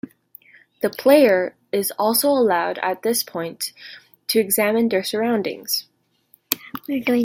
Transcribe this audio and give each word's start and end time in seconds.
The 0.81 0.89
player 0.89 1.55
is 1.71 1.91
also 1.91 2.29
allowed 2.29 2.79
at 2.79 3.03
this 3.03 3.21
point 3.21 3.71
to 4.29 4.39
examine 4.39 4.89
their 4.89 5.03
surroundings. 5.03 5.85